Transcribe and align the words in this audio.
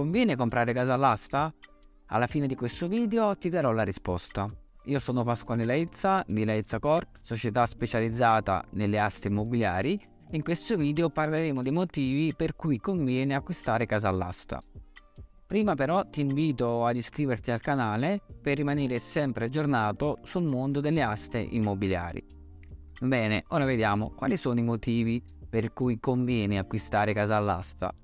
Conviene 0.00 0.34
comprare 0.34 0.72
casa 0.72 0.94
all'asta? 0.94 1.52
Alla 2.06 2.26
fine 2.26 2.46
di 2.46 2.54
questo 2.54 2.88
video 2.88 3.36
ti 3.36 3.50
darò 3.50 3.70
la 3.70 3.82
risposta. 3.82 4.50
Io 4.84 4.98
sono 4.98 5.24
Pasquale 5.24 5.66
Leizza 5.66 6.24
di 6.26 6.46
Leizza 6.46 6.78
Corp, 6.78 7.18
società 7.20 7.66
specializzata 7.66 8.64
nelle 8.70 8.98
aste 8.98 9.28
immobiliari. 9.28 10.00
In 10.30 10.42
questo 10.42 10.78
video 10.78 11.10
parleremo 11.10 11.62
dei 11.62 11.70
motivi 11.70 12.32
per 12.34 12.56
cui 12.56 12.78
conviene 12.78 13.34
acquistare 13.34 13.84
casa 13.84 14.08
all'asta. 14.08 14.58
Prima 15.46 15.74
però 15.74 16.08
ti 16.08 16.22
invito 16.22 16.86
ad 16.86 16.96
iscriverti 16.96 17.50
al 17.50 17.60
canale 17.60 18.22
per 18.40 18.56
rimanere 18.56 18.98
sempre 18.98 19.44
aggiornato 19.44 20.16
sul 20.22 20.44
mondo 20.44 20.80
delle 20.80 21.02
aste 21.02 21.40
immobiliari. 21.40 22.24
Bene, 23.02 23.44
ora 23.48 23.66
vediamo 23.66 24.12
quali 24.16 24.38
sono 24.38 24.60
i 24.60 24.64
motivi 24.64 25.22
per 25.46 25.74
cui 25.74 26.00
conviene 26.00 26.58
acquistare 26.58 27.12
casa 27.12 27.36
all'asta. 27.36 27.94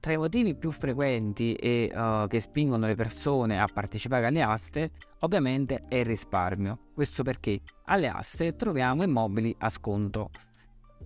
Tra 0.00 0.12
i 0.12 0.16
motivi 0.16 0.54
più 0.54 0.70
frequenti 0.70 1.54
e 1.54 1.90
uh, 1.92 2.28
che 2.28 2.40
spingono 2.40 2.86
le 2.86 2.94
persone 2.94 3.60
a 3.60 3.66
partecipare 3.66 4.26
alle 4.26 4.42
aste, 4.42 4.92
ovviamente 5.20 5.84
è 5.88 5.96
il 5.96 6.06
risparmio. 6.06 6.78
Questo 6.94 7.24
perché 7.24 7.60
alle 7.86 8.08
aste 8.08 8.54
troviamo 8.54 9.02
immobili 9.02 9.54
a 9.58 9.68
sconto. 9.68 10.30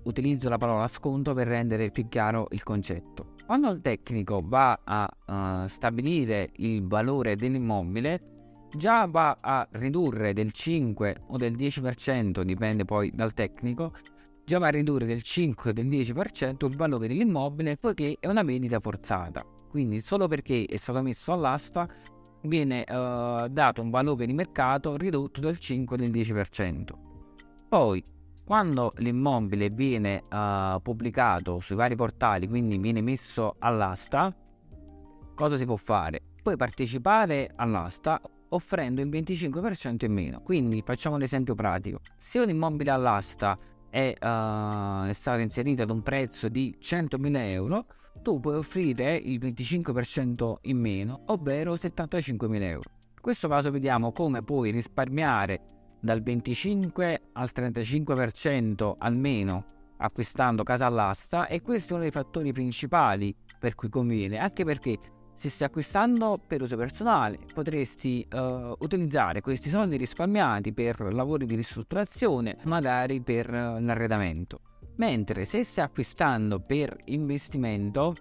Utilizzo 0.04 0.50
la 0.50 0.58
parola 0.58 0.88
sconto 0.88 1.32
per 1.32 1.46
rendere 1.46 1.90
più 1.90 2.06
chiaro 2.08 2.48
il 2.50 2.62
concetto. 2.62 3.34
Quando 3.46 3.70
il 3.70 3.80
tecnico 3.80 4.42
va 4.44 4.80
a 4.84 5.08
uh, 5.26 5.66
stabilire 5.68 6.50
il 6.56 6.86
valore 6.86 7.34
dell'immobile, 7.36 8.68
già 8.76 9.06
va 9.06 9.36
a 9.40 9.66
ridurre 9.72 10.34
del 10.34 10.52
5 10.52 11.22
o 11.28 11.36
del 11.38 11.56
10%, 11.56 12.42
dipende 12.42 12.84
poi 12.84 13.10
dal 13.14 13.32
tecnico, 13.32 13.92
già 14.44 14.58
va 14.58 14.68
a 14.68 14.70
ridurre 14.70 15.06
del 15.06 15.22
5 15.22 15.70
o 15.70 15.72
del 15.72 15.86
10% 15.86 16.66
il 16.66 16.76
valore 16.76 17.08
dell'immobile 17.08 17.76
poiché 17.76 18.16
è 18.18 18.26
una 18.26 18.42
vendita 18.42 18.80
forzata. 18.80 19.44
Quindi 19.68 20.00
solo 20.00 20.28
perché 20.28 20.64
è 20.64 20.76
stato 20.76 21.00
messo 21.02 21.32
all'asta 21.32 21.88
viene 22.42 22.80
uh, 22.80 23.48
dato 23.48 23.82
un 23.82 23.90
valore 23.90 24.26
di 24.26 24.32
mercato 24.32 24.96
ridotto 24.96 25.40
del 25.40 25.58
5 25.58 25.96
o 25.96 25.98
del 25.98 26.10
10%. 26.10 26.90
Poi, 27.68 28.02
quando 28.44 28.92
l'immobile 28.96 29.70
viene 29.70 30.24
uh, 30.30 30.80
pubblicato 30.82 31.58
sui 31.60 31.76
vari 31.76 31.96
portali, 31.96 32.48
quindi 32.48 32.76
viene 32.78 33.00
messo 33.00 33.54
all'asta, 33.58 34.34
cosa 35.34 35.56
si 35.56 35.64
può 35.64 35.76
fare? 35.76 36.20
Puoi 36.42 36.56
partecipare 36.56 37.52
all'asta 37.56 38.20
offrendo 38.48 39.00
il 39.00 39.08
25% 39.08 40.04
in 40.04 40.12
meno. 40.12 40.42
Quindi 40.42 40.82
facciamo 40.84 41.16
un 41.16 41.22
esempio 41.22 41.54
pratico. 41.54 42.00
Se 42.16 42.38
un 42.40 42.50
immobile 42.50 42.90
all'asta 42.90 43.58
è, 43.92 44.14
uh, 44.18 45.06
è 45.06 45.12
stato 45.12 45.40
inserito 45.40 45.82
ad 45.82 45.90
un 45.90 46.00
prezzo 46.00 46.48
di 46.48 46.74
100.000 46.80 47.36
euro, 47.36 47.84
tu 48.22 48.40
puoi 48.40 48.54
offrire 48.54 49.14
il 49.16 49.38
25% 49.38 50.54
in 50.62 50.78
meno, 50.78 51.24
ovvero 51.26 51.74
75.000 51.74 52.62
euro. 52.62 52.90
In 53.14 53.20
questo 53.20 53.48
caso 53.48 53.70
vediamo 53.70 54.10
come 54.12 54.42
puoi 54.42 54.70
risparmiare 54.70 55.60
dal 56.00 56.22
25 56.22 57.20
al 57.34 57.50
35% 57.54 58.94
almeno 58.96 59.66
acquistando 59.98 60.62
casa 60.62 60.86
all'asta 60.86 61.46
e 61.46 61.60
questo 61.60 61.90
è 61.90 61.94
uno 61.94 62.02
dei 62.02 62.10
fattori 62.10 62.50
principali 62.50 63.36
per 63.58 63.74
cui 63.74 63.90
conviene, 63.90 64.38
anche 64.38 64.64
perché 64.64 64.98
se 65.34 65.48
stai 65.48 65.68
acquistando 65.68 66.38
per 66.46 66.62
uso 66.62 66.76
personale, 66.76 67.38
potresti 67.52 68.26
uh, 68.32 68.74
utilizzare 68.78 69.40
questi 69.40 69.70
soldi 69.70 69.96
risparmiati 69.96 70.72
per 70.72 71.12
lavori 71.12 71.46
di 71.46 71.54
ristrutturazione, 71.54 72.58
magari 72.64 73.20
per 73.20 73.48
uh, 73.48 73.80
l'arredamento. 73.80 74.60
Mentre 74.96 75.44
se 75.44 75.64
stai 75.64 75.86
acquistando 75.86 76.60
per 76.60 76.96
investimento, 77.06 78.14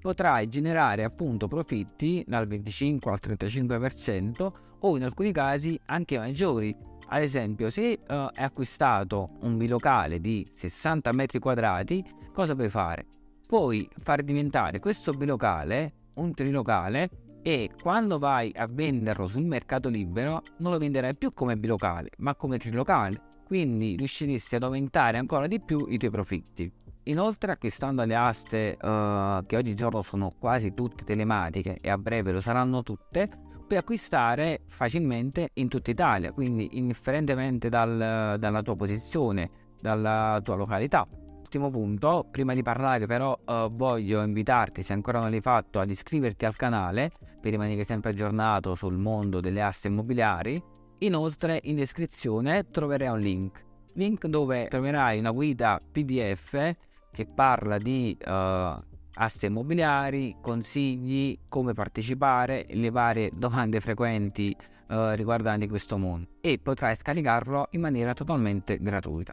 potrai 0.00 0.48
generare 0.48 1.04
appunto 1.04 1.48
profitti 1.48 2.24
dal 2.26 2.46
25 2.46 3.10
al 3.10 3.18
35% 3.22 4.52
o 4.80 4.96
in 4.96 5.04
alcuni 5.04 5.32
casi 5.32 5.78
anche 5.86 6.18
maggiori. 6.18 6.76
Ad 7.10 7.22
esempio, 7.22 7.70
se 7.70 8.00
uh, 8.00 8.12
hai 8.12 8.30
acquistato 8.34 9.30
un 9.40 9.56
bilocale 9.56 10.20
di 10.20 10.46
60 10.52 11.10
metri 11.12 11.38
quadrati, 11.38 12.04
cosa 12.32 12.54
puoi 12.54 12.68
fare? 12.68 13.06
Puoi 13.46 13.88
far 14.02 14.22
diventare 14.22 14.78
questo 14.78 15.12
bilocale 15.12 15.97
un 16.18 16.32
trilocale 16.32 17.10
e 17.42 17.70
quando 17.80 18.18
vai 18.18 18.52
a 18.56 18.66
venderlo 18.66 19.26
sul 19.26 19.44
mercato 19.44 19.88
libero 19.88 20.42
non 20.58 20.72
lo 20.72 20.78
venderai 20.78 21.16
più 21.16 21.30
come 21.30 21.56
bilocale 21.56 22.10
ma 22.18 22.34
come 22.34 22.58
trilocale. 22.58 23.22
Quindi 23.44 23.96
riusciresti 23.96 24.56
ad 24.56 24.64
aumentare 24.64 25.16
ancora 25.16 25.46
di 25.46 25.60
più 25.60 25.86
i 25.88 25.96
tuoi 25.96 26.10
profitti. 26.10 26.70
Inoltre 27.04 27.52
acquistando 27.52 28.04
le 28.04 28.14
aste 28.14 28.76
uh, 28.78 29.46
che 29.46 29.56
oggigiorno 29.56 30.02
sono 30.02 30.30
quasi 30.38 30.74
tutte 30.74 31.04
telematiche 31.04 31.78
e 31.80 31.88
a 31.88 31.96
breve 31.96 32.32
lo 32.32 32.40
saranno 32.40 32.82
tutte 32.82 33.46
puoi 33.68 33.78
acquistare 33.78 34.62
facilmente 34.66 35.50
in 35.54 35.68
tutta 35.68 35.90
Italia 35.90 36.32
quindi 36.32 36.78
indifferentemente 36.78 37.68
dal, 37.68 38.36
dalla 38.38 38.62
tua 38.62 38.74
posizione 38.74 39.50
dalla 39.80 40.40
tua 40.42 40.56
località 40.56 41.06
ultimo 41.48 41.70
punto, 41.70 42.26
prima 42.30 42.52
di 42.52 42.62
parlare 42.62 43.06
però 43.06 43.32
uh, 43.32 43.70
voglio 43.70 44.22
invitarti, 44.22 44.82
se 44.82 44.92
ancora 44.92 45.18
non 45.18 45.30
l'hai 45.30 45.40
fatto, 45.40 45.80
ad 45.80 45.88
iscriverti 45.88 46.44
al 46.44 46.56
canale 46.56 47.10
per 47.40 47.50
rimanere 47.52 47.84
sempre 47.84 48.10
aggiornato 48.10 48.74
sul 48.74 48.98
mondo 48.98 49.40
delle 49.40 49.62
aste 49.62 49.88
immobiliari. 49.88 50.62
Inoltre 50.98 51.60
in 51.64 51.76
descrizione 51.76 52.68
troverai 52.70 53.08
un 53.08 53.20
link, 53.20 53.64
link 53.94 54.26
dove 54.26 54.66
troverai 54.68 55.18
una 55.18 55.30
guida 55.30 55.78
PDF 55.90 56.74
che 57.10 57.26
parla 57.26 57.78
di 57.78 58.14
uh, 58.20 58.76
aste 59.14 59.46
immobiliari, 59.46 60.36
consigli, 60.42 61.38
come 61.48 61.72
partecipare, 61.72 62.66
le 62.68 62.90
varie 62.90 63.30
domande 63.32 63.80
frequenti 63.80 64.54
uh, 64.88 65.12
riguardanti 65.12 65.66
questo 65.66 65.96
mondo 65.96 66.28
e 66.42 66.58
potrai 66.62 66.94
scaricarlo 66.94 67.68
in 67.70 67.80
maniera 67.80 68.12
totalmente 68.12 68.76
gratuita. 68.78 69.32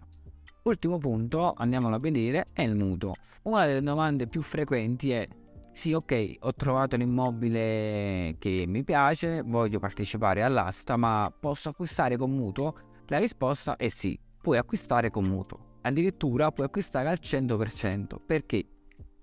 Ultimo 0.67 0.97
punto, 0.97 1.53
andiamolo 1.55 1.93
a 1.93 1.99
vedere, 1.99 2.47
è 2.51 2.63
il 2.63 2.75
mutuo. 2.75 3.13
Una 3.43 3.67
delle 3.67 3.83
domande 3.83 4.25
più 4.25 4.41
frequenti 4.41 5.11
è 5.11 5.27
sì, 5.71 5.93
ok, 5.93 6.37
ho 6.39 6.55
trovato 6.55 6.95
l'immobile 6.95 8.35
che 8.39 8.65
mi 8.67 8.83
piace, 8.83 9.43
voglio 9.43 9.77
partecipare 9.77 10.41
all'asta, 10.41 10.97
ma 10.97 11.31
posso 11.39 11.69
acquistare 11.69 12.17
con 12.17 12.31
mutuo? 12.31 12.73
La 13.09 13.19
risposta 13.19 13.75
è 13.75 13.89
sì, 13.89 14.19
puoi 14.41 14.57
acquistare 14.57 15.11
con 15.11 15.25
mutuo. 15.25 15.77
Addirittura 15.83 16.51
puoi 16.51 16.65
acquistare 16.65 17.09
al 17.09 17.19
100%, 17.21 18.15
perché 18.25 18.65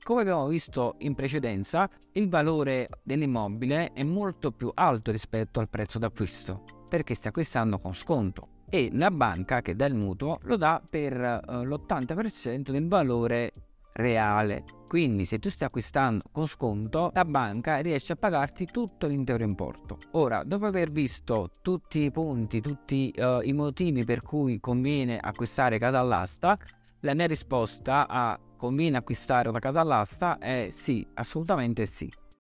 come 0.00 0.20
abbiamo 0.20 0.46
visto 0.46 0.94
in 0.98 1.16
precedenza, 1.16 1.90
il 2.12 2.28
valore 2.28 2.88
dell'immobile 3.02 3.90
è 3.92 4.04
molto 4.04 4.52
più 4.52 4.70
alto 4.72 5.10
rispetto 5.10 5.58
al 5.58 5.68
prezzo 5.68 5.98
d'acquisto, 5.98 6.86
perché 6.88 7.14
stai 7.14 7.30
acquistando 7.30 7.80
con 7.80 7.94
sconto 7.94 8.60
e 8.74 8.88
la 8.94 9.10
banca 9.10 9.60
che 9.60 9.76
dà 9.76 9.84
il 9.84 9.94
mutuo 9.94 10.38
lo 10.44 10.56
dà 10.56 10.80
per 10.88 11.12
uh, 11.46 11.62
l'80% 11.62 12.70
del 12.70 12.88
valore 12.88 13.52
reale. 13.92 14.64
Quindi 14.88 15.26
se 15.26 15.38
tu 15.38 15.50
stai 15.50 15.68
acquistando 15.68 16.24
con 16.32 16.46
sconto, 16.46 17.10
la 17.12 17.26
banca 17.26 17.80
riesce 17.80 18.14
a 18.14 18.16
pagarti 18.16 18.64
tutto 18.72 19.06
l'intero 19.06 19.44
importo. 19.44 19.98
Ora, 20.12 20.42
dopo 20.42 20.64
aver 20.64 20.90
visto 20.90 21.58
tutti 21.60 21.98
i 21.98 22.10
punti, 22.10 22.62
tutti 22.62 23.12
uh, 23.18 23.40
i 23.42 23.52
motivi 23.52 24.04
per 24.04 24.22
cui 24.22 24.58
conviene 24.58 25.18
acquistare 25.18 25.78
casa 25.78 25.98
all'asta, 25.98 26.58
la 27.00 27.12
mia 27.12 27.26
risposta 27.26 28.08
a 28.08 28.40
conviene 28.56 28.96
acquistare 28.96 29.50
una 29.50 29.58
casa 29.58 29.80
all'asta 29.80 30.38
è 30.38 30.68
sì, 30.70 31.06
assolutamente 31.12 31.84
sì. 31.84 32.10